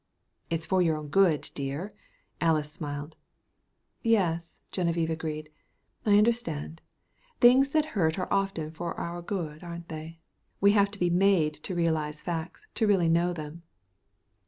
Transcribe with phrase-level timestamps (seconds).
[0.49, 1.91] "It's for your own good, dear,"
[2.41, 3.15] Alys smiled.
[4.01, 5.51] "Yes," Geneviève agreed.
[6.07, 6.81] "I understand.
[7.39, 10.19] Things that hurt are often for our good, aren't they?
[10.59, 13.61] We have to be made to realize facts really to know them."